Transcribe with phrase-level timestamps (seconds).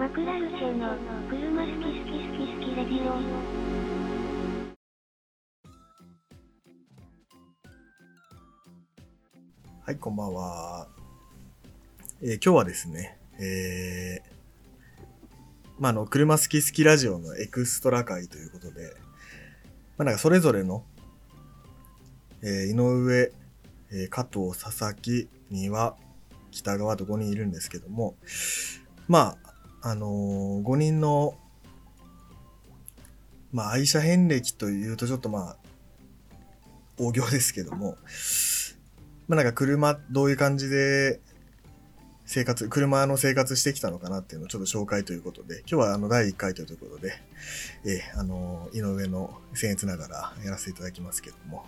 [0.00, 0.96] マクラルチェの
[1.28, 3.12] 車好き好き好き好きレディオ。
[9.82, 10.88] はい、こんばんは。
[12.22, 15.02] えー今日はですね、えー
[15.78, 18.94] まあ、あの、車好き好きラジオのエクストラ会ということで、
[19.98, 20.82] まあ、なんかそれぞれの、
[22.40, 23.32] えー井上、
[23.92, 25.94] えー加藤、佐々木、丹羽、
[26.52, 28.14] 北川と5人いるんですけども、
[29.06, 29.49] まあ、
[29.82, 31.34] あのー、5人の、
[33.52, 35.56] まあ、愛車遍歴というとちょっとまあ、
[36.98, 37.96] 大行ですけども、
[39.26, 41.20] まあなんか車どういう感じで
[42.26, 47.14] 生活、車の生活してきたのかなっていうのをちょっと紹介ということで、今日はあの第1回ということで、
[47.84, 51.66] えーあの、井上の僭越ながらやらせていただきますけども、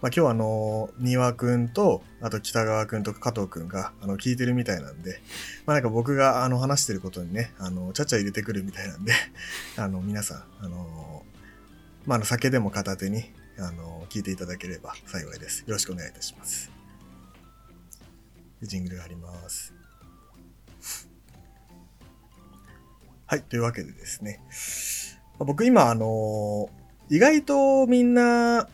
[0.00, 5.20] まあ今日はあの、丹羽くんと、あと北川くんと加藤くんがあの聞いてるみたいなんで、
[5.66, 9.12] まあなんか僕があの話してることにね、あの、ちゃちゃ入れてくるみたいなんで、
[9.76, 11.24] あの、皆さん、あの、
[12.06, 15.60] まああの酒でも片手に、あの、聞いていただければ幸いです。
[15.60, 16.70] よろしくお願いいたします。
[18.62, 19.74] ジングルがあります。
[23.26, 24.40] はい、というわけでですね。
[25.38, 26.68] 僕今、あの
[27.08, 28.68] 意外とみんな、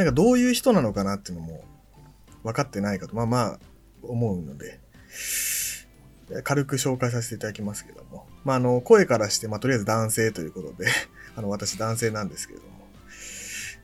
[0.00, 1.62] なんかどういう人なのかなっていうのも
[2.42, 3.58] 分かってないかと、まあまあ
[4.02, 4.80] 思うので、
[6.42, 8.26] 軽く紹介させていただきますけども。
[8.42, 10.88] まああの、声からして、まあとりあえず男性ということで、
[11.36, 12.88] あの、私男性なんですけれども、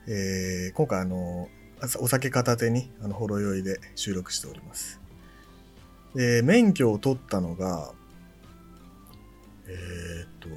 [0.06, 1.50] えー今回あの、
[1.98, 4.98] お酒片手に、あの、ほろ酔いで収録しております。
[6.14, 7.92] で、免許を取ったのが、
[9.66, 10.48] えーっと、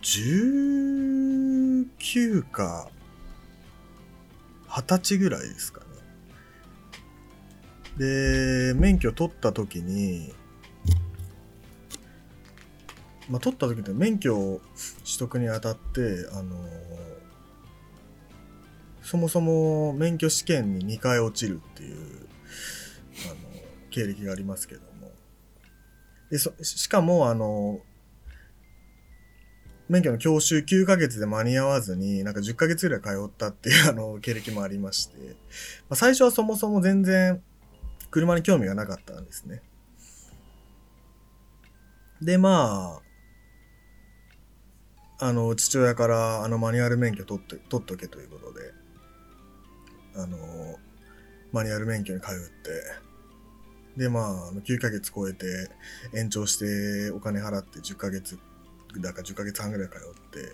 [0.00, 2.88] 19か、
[4.82, 5.86] 20歳ぐらいですかね。
[7.96, 10.34] で、免許取った時に、
[13.28, 14.60] まあ、取った時って免許を
[15.04, 16.56] 取得にあたって、あの
[19.02, 21.96] そもそも免許試験に2回落ちるっていう、
[23.24, 25.12] あの、経歴がありますけども。
[26.28, 27.80] で、そ、しかも、あの、
[29.88, 35.34] 免許の教習9ヶ月で間に合わずに、なんか10ヶ月ぐらい通ったっていう、あの、経歴もありまして、ま
[35.90, 37.42] あ、最初はそもそも全然、
[38.10, 39.62] 車に興味がなかったんですね。
[42.20, 43.00] で、ま
[45.20, 48.72] あ、あの、父親から、あの、マニュアル免許取って、取っとけということで、
[50.16, 50.36] あの、
[51.52, 52.32] マニュアル免許に通っ
[52.62, 55.70] て、で、まあ、9ヶ月超えて、
[56.14, 58.38] 延長してお金払って10ヶ月、
[58.98, 60.52] だか10ヶ月半ぐらい通って、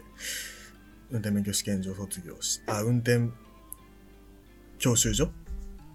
[1.11, 3.31] 運転免許試験場卒業し、あ、運転
[4.79, 5.31] 教習所？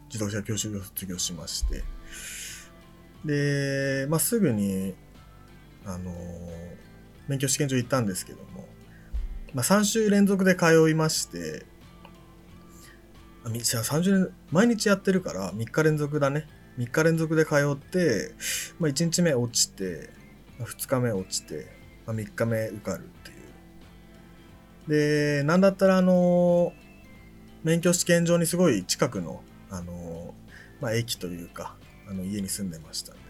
[0.09, 1.83] 自動車教習所卒業しまして、
[3.25, 4.95] で、まあ、すぐに、
[5.85, 6.13] あの、
[7.27, 8.67] 免許試験場行ったんですけども、
[9.53, 11.65] まあ、3週連続で通いまして、
[13.43, 16.47] あみじゃあ30年、毎日やってるから3日連続だね。
[16.77, 18.33] 3日連続で通って、
[18.79, 20.09] まあ、1日目落ちて、
[20.59, 21.67] 2日目落ちて、
[22.07, 23.33] まあ、3日目受かるってい
[24.87, 25.41] う。
[25.41, 26.73] で、なんだったらあの、
[27.63, 30.33] 免許試験場にすごい近くの、あの、
[30.79, 31.75] まあ、駅というか、
[32.09, 33.21] あの、家に住んでましたんで、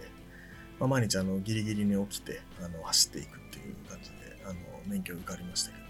[0.79, 4.15] まあ、毎日あの、ギリギリに起きて、あの、走っていくっていう感じで、
[4.45, 4.55] あの、
[4.85, 5.89] 免許受かりましたけども。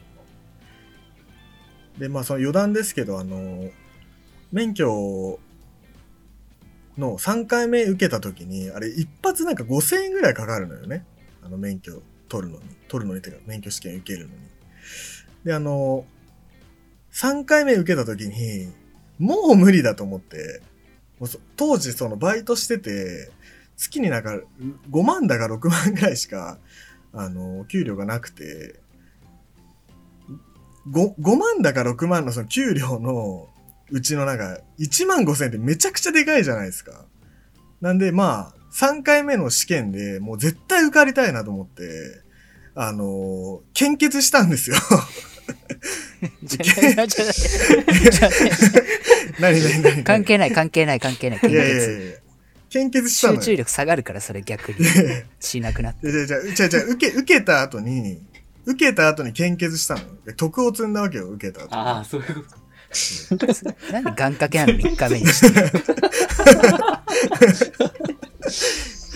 [1.99, 3.69] で、まあ、その余談ですけど、あの、
[4.53, 5.39] 免許
[6.97, 11.05] の3回目受けた時に、あれ一発なんか5000円ぐらいかかるのよね。
[11.43, 12.65] あの免許取るのに。
[12.87, 14.41] 取るのにっていうか、免許試験受けるのに。
[15.43, 16.05] で、あの、
[17.13, 18.71] 3回目受けた時に、
[19.19, 20.61] もう無理だと思って、
[21.19, 23.31] もうそ当時そのバイトしてて、
[23.75, 24.39] 月になんか
[24.91, 26.57] 5万だか6万ぐらいしか、
[27.13, 28.79] あの、給料がなくて、
[30.91, 33.49] 5, 5万だか6万のその給料の
[33.89, 37.05] うちのなんか1万5千円ってめちゃくちゃでかいじゃないですか。
[37.81, 42.21] なんでまあ、3回目の試験でもう絶対受かりたいなと思って、
[42.79, 44.77] あの献血したんですよ。
[46.47, 47.25] ちょちょちょちょ
[49.39, 50.03] 何何何？
[50.03, 51.39] 関係ない関係ない関係ない。
[51.39, 52.17] 献いやいやい血やいや
[52.69, 53.41] 献血したのよ。
[53.41, 54.85] 集中力下がるからそれ逆に。
[55.39, 56.11] しなくなって。
[56.11, 58.21] じゃじゃじゃじゃ受け、受けた後に、
[58.65, 60.01] 受けた後に献血したの。
[60.23, 61.73] で徳を積んだわけよ、受けた後に。
[61.73, 62.41] ああ、そういうこ
[63.37, 63.91] と。
[63.91, 65.71] なんで願掛けなの？3日目にして。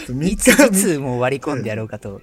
[0.11, 2.21] 3いついつもう割り込んでやろうかと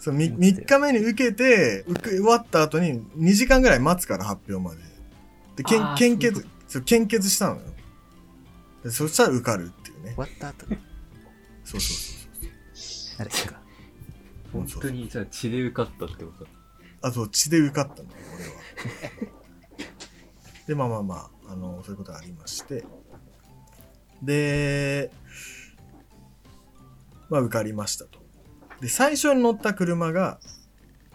[0.00, 4.80] そう 3, 3日目に受けて、受け終わった後に2時間ぐらい待つから発表まで。
[5.56, 7.62] で、けん献そういう血、そう献血したのよ。
[8.82, 10.14] でそしたら受かるっていうね。
[10.14, 10.16] 終。
[10.16, 10.66] わった後
[11.64, 12.16] そうそう
[12.74, 13.60] そう何ですか
[14.52, 16.46] 本当に、じゃあ血で受かったってこと？
[17.02, 18.50] あと血で受かったの俺は。
[20.66, 21.14] でまあまあま
[21.46, 22.84] ああのそういうことがありまして。
[24.22, 25.10] で
[27.28, 28.19] まあ受かりましたと
[28.80, 30.40] で最初に乗った車が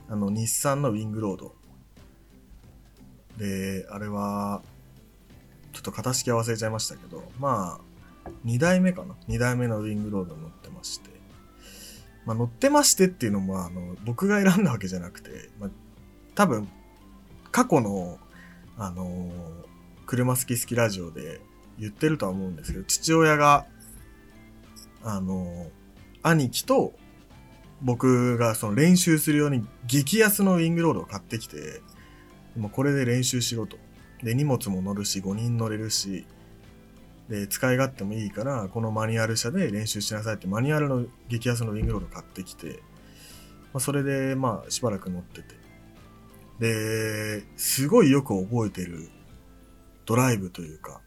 [0.08, 1.56] あの日産のウィングロード。
[3.38, 4.62] であれは
[5.74, 7.82] ちょっと型式は忘れちゃいましたけどま
[8.26, 11.10] あ2代目かな？2代目のウィングロードに乗ってまして。
[12.26, 15.70] まあ乗ってましてっていうのもあの僕が選んだわけじゃなくて、まあ、
[16.34, 16.68] 多分
[17.52, 18.18] 過去の
[18.78, 19.66] あのー
[20.08, 21.42] 車好き好きラジオで
[21.80, 23.66] 言ってるとは思うんですけど父親が
[25.04, 25.70] あのー
[26.22, 26.94] 兄貴と
[27.82, 31.82] 僕がその練習するように激安のウィングロードを買ってきて
[32.58, 33.78] もうこれで練習しろと。
[34.24, 36.26] で荷物も乗るし5人乗れるし
[37.30, 42.80] で使い勝手もいいからこのマニュアル車で練習しなさいってマニュアルの激安のウィングロード買ってきて、
[43.74, 45.66] まあ、それでまあしばらく乗ってて。
[46.60, 49.10] ですごいよく覚えてる
[50.06, 51.02] ドライブというか、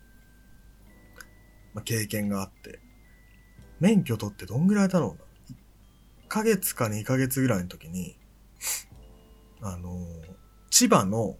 [1.73, 2.81] まあ、経験があって
[3.81, 5.27] 免許取ってどんぐらいだろうな。
[6.28, 8.16] ヶ月か2ヶ月ぐらいの時に
[9.60, 10.06] あの
[10.70, 11.36] 千葉の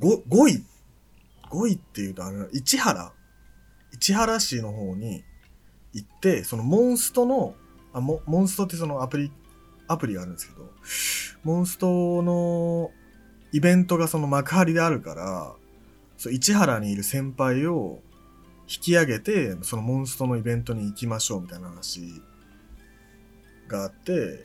[0.00, 0.64] 5, 5位
[1.50, 3.12] 5位っていうとあれな市原
[3.98, 5.24] 市原市の方に
[5.92, 7.54] 行ってそのモンストの
[7.92, 9.32] あモモンストってそのアプリ
[9.88, 10.70] アプリがあるんですけど
[11.42, 12.90] モンストの
[13.52, 15.52] イベントがその幕張であるから
[16.18, 18.00] そう市原にいる先輩を
[18.68, 22.22] 引き上げてそのモンストのイベントに行きましょうみたいな話
[23.68, 24.44] があって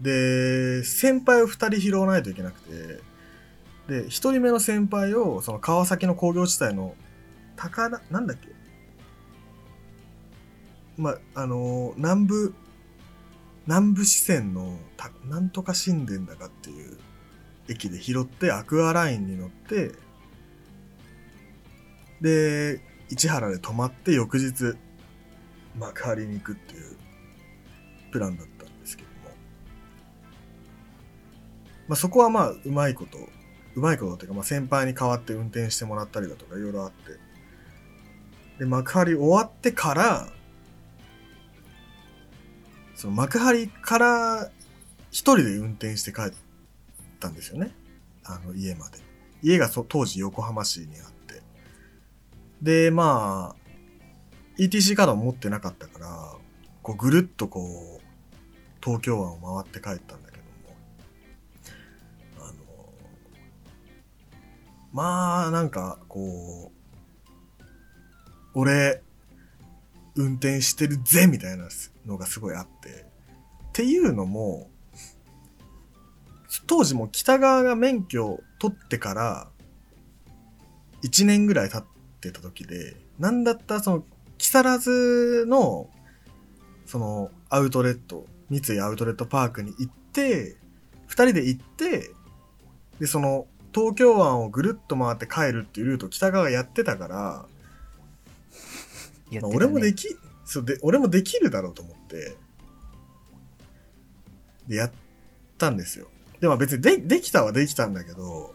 [0.00, 3.00] で先輩を2人拾わないといけなくて
[3.88, 6.94] で1人目の先輩をその川崎の工業地帯の
[7.56, 8.48] 高田なんだっけ？
[10.96, 12.54] まああのー南部
[13.66, 16.98] 南部支線のたなんとか神殿だかっていう
[17.68, 19.92] 駅で拾ってアクアラインに乗って
[22.20, 22.80] で
[23.10, 24.74] 市原で泊まって翌日
[25.78, 26.96] 幕張に行くっていう。
[28.14, 29.14] プランだったんですけども。
[31.88, 33.18] まあそこはまあうまいこと
[33.74, 37.18] うまいことっていうか、まあ、先輩に代わって運転してもらったりだとかいろいろあって。
[38.60, 40.28] で幕張終わってから
[42.94, 44.50] その幕張から
[45.10, 46.32] 一人で運転して帰っ
[47.18, 47.74] たんですよね。
[48.22, 48.98] あの家まで。
[49.42, 51.42] 家がそ当時横浜市にあって。
[52.62, 53.64] でまあ
[54.56, 56.36] ETC カードも持ってなかったから
[56.84, 58.03] こうぐるっとこう
[58.84, 60.76] 東京湾を回って帰ったんだけども
[62.38, 62.52] あの
[64.92, 67.64] まあなんかこう
[68.52, 69.02] 俺
[70.16, 71.68] 運転してるぜみたいな
[72.06, 73.06] のがすごいあって
[73.68, 74.68] っていうのも
[76.66, 79.48] 当時も北川が免許を取ってから
[81.02, 81.84] 1年ぐらい経っ
[82.20, 84.04] てた時でなんだったらその
[84.38, 85.88] 木更津の
[86.86, 88.26] そのアウトレット
[88.60, 90.56] 三井アウトレットパークに行って
[91.08, 92.10] 2人で行って
[93.00, 97.46] でその東京湾をぐるっと回って帰るっていうルートを北川がやってたから
[99.40, 102.36] まあ俺もでき、そうで、俺もできるだろうと思って、
[104.68, 104.92] で、やっ
[105.58, 106.08] たんですよ。
[106.40, 108.54] でも別にで、できたはできたんだけど、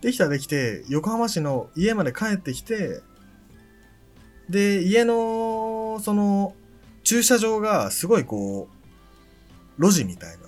[0.00, 3.00] できたはできて、横浜市の家まで帰ってきて、
[4.48, 6.54] で、家の、その、
[7.04, 8.68] 駐車場がすごいこ
[9.78, 10.44] う、路地みたいな。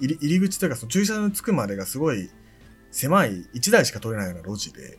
[0.00, 2.28] 入り入り口というか、その駐車場に着くまでがすごい
[2.90, 4.98] 狭い、1台しか通れないような路地で、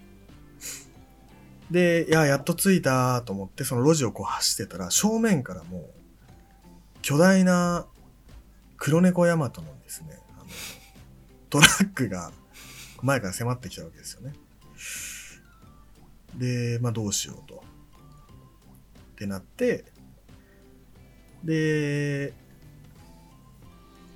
[1.70, 5.90] で、いや、やっと着いたと思って、その路地をこう走ってたら、正面からもう、
[7.02, 7.86] 巨大な
[8.78, 10.46] 黒猫ヤマトのですね、あの
[11.50, 12.32] トラックが
[13.02, 14.34] 前から迫ってきたわけですよね。
[16.36, 17.73] で、まあどうしようと。
[19.24, 19.86] ってなって、
[21.44, 22.34] で、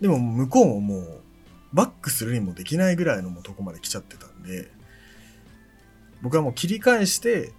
[0.01, 1.21] でも向こうももう、
[1.73, 4.69] バックするにもできないぐらいのもとこまで来ちゃってたんで、
[6.21, 7.53] 僕はもう切り返して、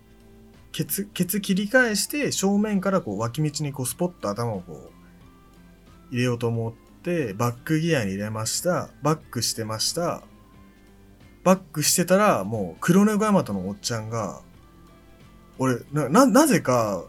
[0.73, 4.91] ケツ、ケツ切り返して、正面からこう脇道にこうスポッと頭をこ
[6.11, 8.91] う入れようと思って、バックギアに入れました。
[9.03, 10.23] バックしてました。
[11.45, 14.43] バックしてたら、もう黒猫ヤマトのおっちゃんが、
[15.59, 17.05] 俺、な、な、なぜか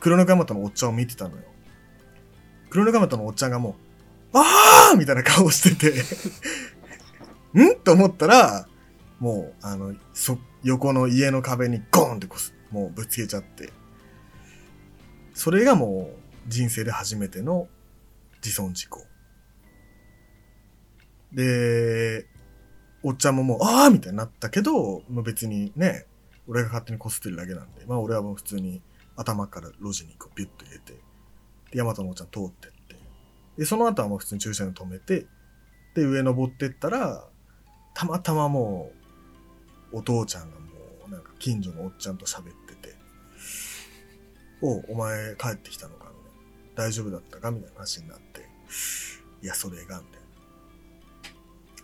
[0.00, 1.42] 黒猫ヤマトのおっちゃんを見てたのよ。
[2.70, 3.76] 黒猫ヤマトのおっちゃんがも
[4.32, 6.02] う、あーみたいな顔してて、
[7.58, 7.76] ん？
[7.76, 8.68] と思ったら、
[9.20, 13.72] もう、あの、そ、横の家の壁にゴーンってこすもうぶつけちゃって。
[15.34, 16.10] それがも
[16.46, 17.68] う人生で初めての
[18.42, 19.04] 自損事故。
[21.32, 22.26] で、
[23.02, 26.06] おっちゃんももう、ああみたいになったけど、もう別にね、
[26.46, 28.82] 俺が勝手にこすってるだけなんで、まあ俺はもう普通に
[29.16, 32.96] 頭から路地にこうビュッと入れて、で、ヤマトのおっちゃん通ってって、
[33.58, 35.26] で、その後はもう普通に駐車場止めて、
[35.94, 37.24] で、上登ってったら、
[37.94, 38.90] たまたまも
[39.92, 40.64] う、お父ちゃんがも
[41.06, 42.96] う、なんか近所のおっちゃんと喋ってて、
[44.60, 46.88] おお前帰ってきたのかみたいな。
[46.88, 48.40] 大丈夫だったかみたいな話になって、
[49.42, 50.24] いや、それが、みたいな。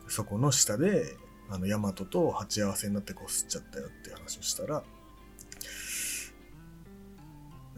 [0.08, 1.16] そこの下で、
[1.48, 4.82] あの、ヤマトと鉢合わせになってこすっちゃったよっていう話をしたら、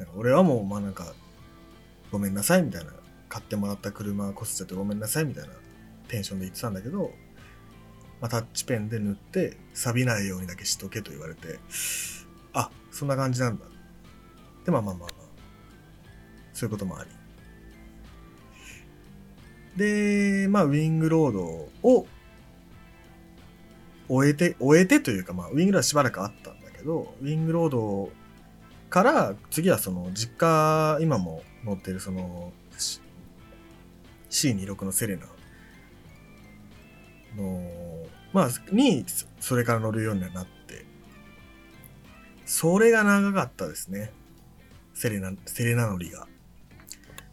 [0.03, 1.15] なんか俺はもう、まあなんか、
[2.11, 2.93] ごめんなさいみたいな、
[3.29, 5.55] 買ってもらった車こすっちゃってごめんなさいみたいな
[6.09, 7.13] テンションで言ってたんだけど、
[8.21, 11.61] まあ、タッチペンで塗って、錆びないようにだけしとけと言われて、
[12.53, 13.65] あ、そんな感じなんだ。
[14.65, 15.27] で、まあまあまあまあ、
[16.53, 17.11] そういうこともあり。
[19.77, 21.43] で、まあ、ウィングロード
[21.83, 22.07] を
[24.09, 28.11] 終えて、終えてというか、まあ、ウィングロードはしばらくあったんだけど、ウィングロード
[28.93, 32.53] から、次はその、実家、今も乗ってるその、
[34.29, 35.27] C26 のセレナ
[37.35, 39.07] の、まあ、に、
[39.41, 40.85] それから乗るようになって、
[42.45, 44.13] それが長かったですね。
[44.93, 46.29] セレナ、セレナ乗りが。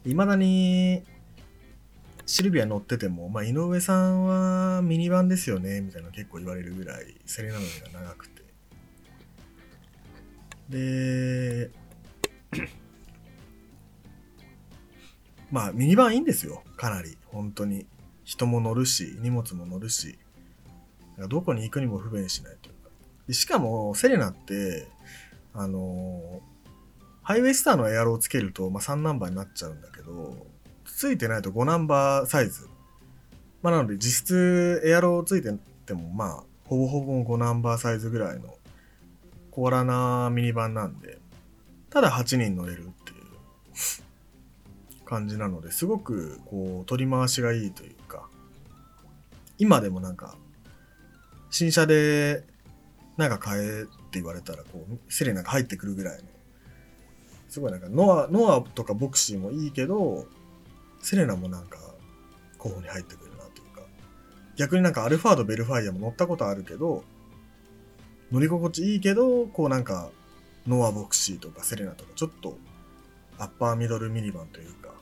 [0.05, 1.03] 未だに、
[2.25, 8.38] シルビア乗ってても、まあ、井上さんはミニバンですよね、みたいな結構言われるぐらい、セレナ乗りが長くて。
[10.69, 11.71] で、
[15.51, 17.17] まあ、ミニバンいいんですよ、かなり。
[17.25, 17.87] 本当に。
[18.23, 20.19] 人も乗るし、荷物も乗るし、
[21.29, 22.91] どこに行くにも不便しないというか。
[23.27, 24.87] でしかも、セレナって、
[25.53, 26.41] あの
[27.23, 30.45] ハイウェイスターのエアロをつけると、まあ、3ナンバーになっちゃうんだけど、
[30.85, 32.67] ついてないと5ナンバーサイズ。
[33.61, 35.51] まあ、なので実質エアロついて
[35.85, 38.55] ても、まあ、ほぼほぼ5ナンバーサイズぐらいの
[39.51, 41.17] 小柄なミニバンなんで、
[41.89, 44.09] ただ8人乗れるっていう。
[45.09, 48.29] 感じなので、すごくこう取り回しがいいというか、
[49.57, 50.35] 今でもなんか、
[51.49, 52.43] 新車で
[53.17, 56.29] なんか買えって言われたら、こう、セレナが入ってくるぐらいの、
[57.49, 60.27] すごいなんかノア、ノアとかボクシーもいいけど、
[61.01, 61.79] セレナもなんか
[62.59, 63.81] 候補に入ってくるなというか、
[64.57, 67.03] 逆になんかアルファード、ベルファイアも乗ったことあるけど、
[68.31, 70.09] 乗り心地いいけど、こうなんか、
[70.67, 72.57] ノアボクシーとかセレナとか、ちょっと
[73.39, 74.93] アッパーミドルミニバンというか、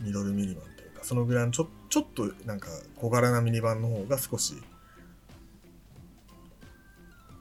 [0.00, 4.54] ミドルミニバンというか、そのぐらいのちょちょっとなんか小柄なミニバンの方が少し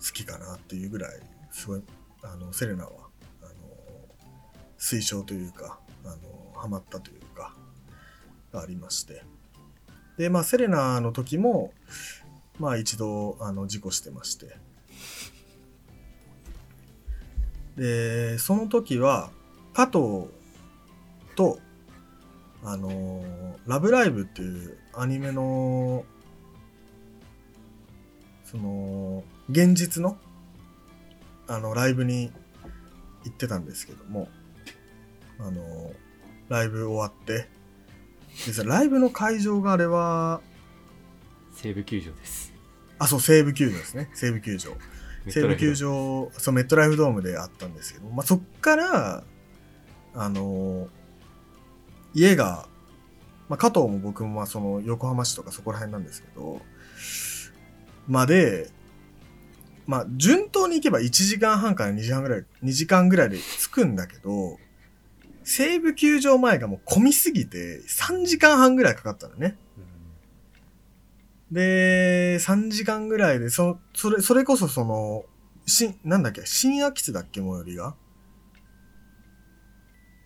[0.06, 1.20] 好きかなっていうぐらい、
[1.51, 1.82] すごい、
[2.22, 2.92] あの、セレナは、
[3.42, 3.54] あの、
[4.77, 6.15] 推奨というか、あの、
[6.56, 7.56] ハマったというか、
[8.54, 9.24] ありまして。
[10.18, 11.74] で、まあ、セレナの時も、
[12.60, 14.58] まあ、一度、あの、事故してまして。
[17.77, 19.29] で、その時は、
[19.74, 20.27] 加藤
[21.36, 21.60] と、
[22.63, 23.24] あの、
[23.67, 26.05] ラブライブっていうアニメの、
[28.46, 30.17] その、現実の、
[31.48, 32.32] あの、ライブに
[33.25, 34.29] 行ってたんですけども、
[35.39, 35.91] あの、
[36.48, 37.50] ライブ終わって、
[38.46, 40.41] でさ、ライブの会場があれは、
[41.53, 42.53] 西武球場です。
[43.00, 44.10] あ、そう、西武球場ですね。
[44.13, 44.72] 西武球場。
[45.27, 49.24] 西武球場、そう、メットライフドームであったんですけど、まあ、そっから、
[50.13, 50.88] あの、
[52.13, 52.67] 家が、
[53.50, 56.62] まあ、加藤も僕もまあその横浜市とかそこら辺なんですけど、
[58.08, 58.70] まで、
[59.86, 64.58] まあ、順当に行けば1時間半から2時間ぐらい、2時間ぐらいで着くんだけど、
[65.44, 69.58] 西武球場前がもう混みすぎて3時間半ぐらいかかったのね。
[71.51, 75.25] で、3時間ぐらいで、その、それ、それこそその、
[75.67, 77.95] し、なんだっけ、新秋津だっけ、最寄りが？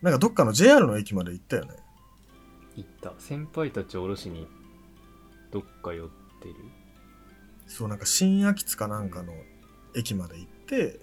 [0.02, 1.76] なんかどっかの JR の駅まで行ったよね。
[2.76, 3.14] 行った。
[3.20, 4.48] 先輩たちを降ろしに、
[5.52, 6.10] どっか寄っ
[6.42, 6.56] てる？
[7.68, 9.34] そう、なんか新秋津かなんかの
[9.96, 11.00] 駅まで行って、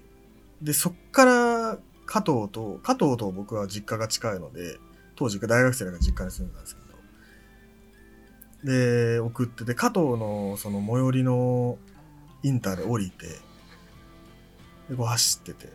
[0.62, 4.78] で、そっから加藤と、加藤と僕は実家が近いので、
[5.14, 6.85] 当時大学生が実家に住んでたんですけど、
[8.64, 11.78] で、送ってて、加藤のその最寄りの
[12.42, 13.26] インターで降りて、
[14.88, 15.72] で、こう走ってて、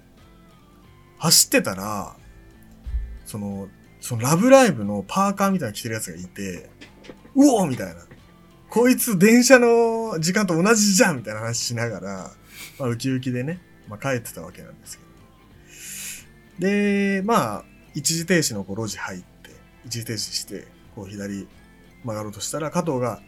[1.17, 2.15] 走ってたら、
[3.25, 3.67] その、
[3.99, 6.69] そのラブライブのパーカーみたいな着てるやつがいて、
[7.35, 8.01] うおみたいな。
[8.69, 12.31] こいつ電車の時間と同じじゃんみたいな話しながら、
[12.79, 15.03] まあ、ウキウキでね、まあ、帰ってたわけなんですけ
[16.59, 16.67] ど。
[16.67, 19.51] で、まあ、一時停止のこう路地入って、
[19.85, 21.47] 一時停止して、こう左
[22.03, 23.21] 曲がろうとしたら、加藤が、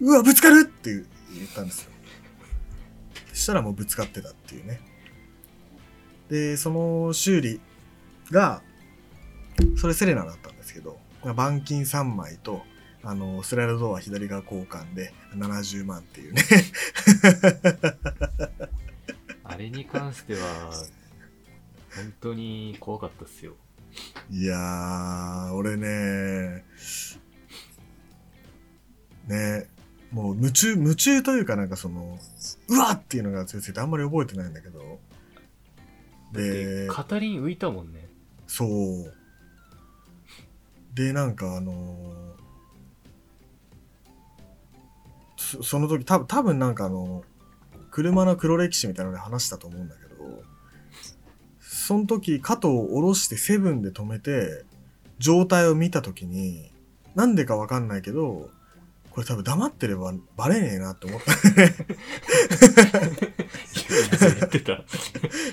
[0.00, 1.06] うわ、ぶつかるって言っ
[1.54, 1.90] たんですよ。
[3.32, 4.80] そしたらもうぶつかってたっていうね。
[6.28, 7.60] で、その修理
[8.30, 8.62] が、
[9.76, 12.62] それセレナだったんですけど、板金3枚と、
[13.02, 16.42] あの、スライドドア左側交換で70万っていうね。
[19.44, 20.72] あれに関しては、
[21.94, 23.56] 本当に怖かったっすよ。
[24.30, 26.64] いやー、俺ね、
[29.28, 29.68] ね、
[30.10, 32.18] もう夢中、夢中というかなんかその、
[32.68, 34.98] うわっっていうのが強すぎてあんまり覚えてないんだけど、
[36.32, 38.08] で、語りに浮いたもんね。
[38.46, 39.14] そう。
[40.94, 42.38] で、なんかあのー
[45.48, 47.24] そその時、多分多分なんかあの、
[47.90, 50.42] 車の黒歴史みたいなので話したと思うんだけど、
[51.60, 54.64] その時、加藤を下ろしてセブンで止めて、
[55.18, 56.70] 状態を見た時に、
[57.14, 58.50] なんでかわかんないけど、
[59.18, 61.74] これ多分黙ってればバレねえなって思ったね。
[64.38, 64.84] やってた。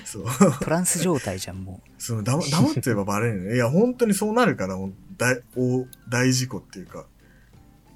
[0.04, 0.24] そう。
[0.60, 3.56] トランス状態じゃん、もその黙黙ってればバレるね。
[3.56, 7.06] いや、本当にそうなるから、もう大大大事故っていうか、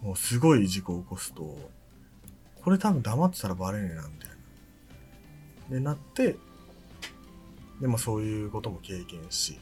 [0.02, 1.70] もうすごい事故を起こすと、
[2.64, 4.30] これ多分黙ってたらバレねえな、みたい
[5.70, 5.76] な。
[5.76, 6.34] で、なって、
[7.80, 9.60] で、まあそういうことも経験し、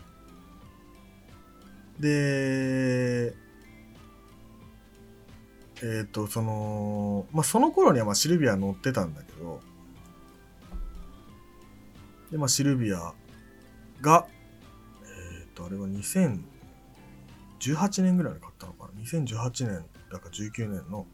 [2.01, 3.35] で、
[5.83, 9.61] えっ、と、その、まあその頃にはまあシルビア乗ってたんだけど、
[12.31, 13.15] で、まあシルビア
[14.01, 14.27] が、
[15.05, 16.43] えっ、と、あれは2018
[18.03, 21.07] 年ぐらいに買ったのかな ?2018 年だか19年の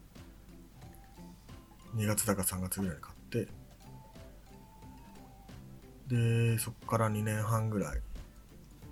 [1.95, 3.47] 2月だか3月ぐらいに買って、
[6.07, 8.01] で、そこから2年半ぐらい、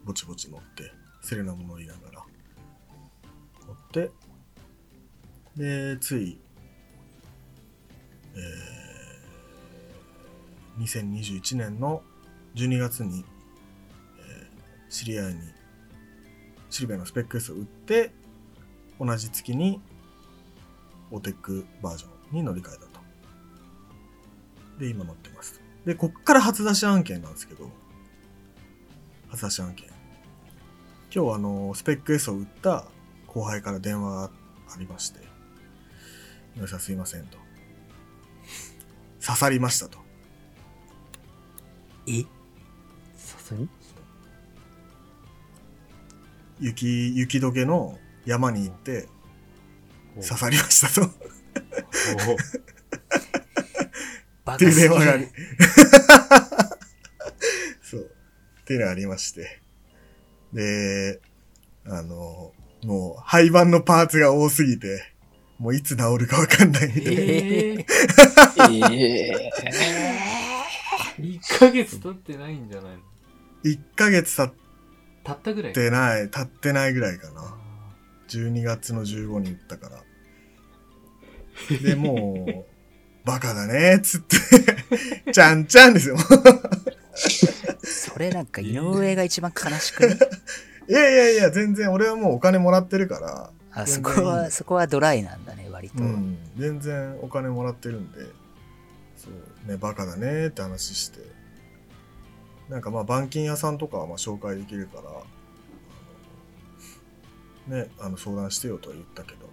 [0.06, 2.24] ぼちぼち乗って、セレナも乗りながら、
[3.68, 4.12] 乗って、
[5.58, 6.40] で、つい、
[8.36, 12.02] えー、2021年の
[12.56, 13.24] 12月に、
[14.20, 14.64] えー
[14.94, 15.40] 知り合いに
[16.70, 18.12] シルビアのスペック S を売って
[19.00, 19.82] 同じ月に
[21.10, 22.88] オテックバージョンに乗り換えたと。
[24.80, 25.60] で今乗ってます。
[25.84, 27.72] でこっから初出し案件なんですけど
[29.30, 29.88] 初出し案件。
[31.14, 32.86] 今日あのスペック S を売った
[33.26, 34.24] 後輩から電話が
[34.76, 35.20] ありまして
[36.56, 37.38] 「井上さんすいません」と
[39.26, 40.02] 「刺さりました」とう。
[42.08, 42.24] え
[43.16, 43.70] さすに
[46.60, 49.08] 雪雪解けの山に行って
[50.16, 51.10] 刺さりましたと。
[54.54, 55.32] っていう電話がありる。
[57.82, 58.12] そう。
[58.62, 59.62] っていうのがありまして。
[60.54, 61.22] で、
[61.86, 65.13] あの、もう廃盤のパーツが多すぎて、
[65.60, 67.22] もういつ治るかわかんないみたいな。
[67.22, 67.86] ええ
[68.92, 70.34] ええ
[71.20, 73.00] 1ヶ月経ってないんじゃないの
[73.64, 74.54] ？1ヶ月経
[75.24, 77.56] たったぐらいってない、経ってないぐらいかな。
[78.30, 80.04] 12月の15に売ったから。
[81.78, 82.66] で、もう、
[83.26, 86.18] バカだね、つって、ちゃんちゃんですよ。
[87.84, 90.18] それなんか井上が一番悲しくね？
[90.90, 96.04] いやいやいや、全然俺はもうお金もらってるから、あ、そこは、そこはドライなんだね、割と。
[96.04, 98.20] うん、全然お金もらってるんで、
[99.18, 99.30] そ
[99.66, 101.20] う、ね、バカだねって話して、
[102.70, 105.02] なんかまあ、板金屋さんとかはまあ紹介できるか
[107.68, 109.50] ら、ね、あの相談してよとは言ったけど、っ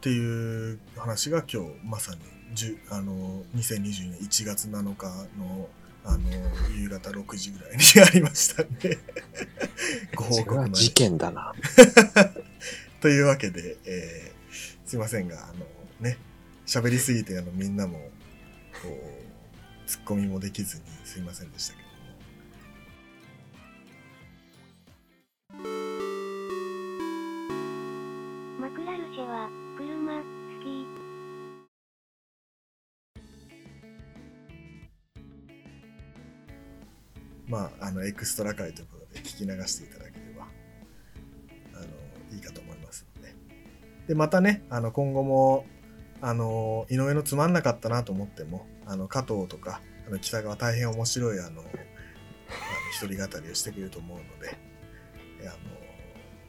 [0.00, 2.20] ていう話が今日まさに
[2.56, 5.06] 10あの2022年1月7日
[5.38, 5.68] の
[6.04, 6.20] あの
[6.76, 8.98] 夕方6時ぐらいにありましたんで
[10.16, 11.54] ご報告事件だな。
[13.00, 14.40] というわけで、えー
[14.90, 15.64] すいませんが、あの
[16.00, 16.18] ね、
[16.66, 18.10] 喋りすぎてあのみんなも、
[18.82, 21.82] こう、ツッコミもできずにすいませんでしたけ
[25.54, 25.68] ども。
[28.58, 30.24] マクラルシェは、車、好
[30.96, 30.99] き。
[37.50, 40.46] まあ、あの、エクストラ回ということで聞き流していただければ、
[41.74, 41.86] あの、
[42.34, 43.34] いいかと思いますので。
[44.06, 45.66] で、またね、あの、今後も、
[46.22, 51.70] あの、井上のつまんなかったなと思っても、あの、加藤とか、あの、北川大変面白い、あの、あの
[52.92, 54.56] 一人語りをしてくれると思うので、
[55.48, 55.56] あの、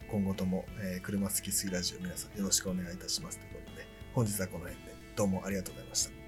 [0.08, 6.21] 今後とも、えー車好きすぎラジオ皆さんよろしくお願いいたしますということで、本日はこの辺でどうもありがとうございました。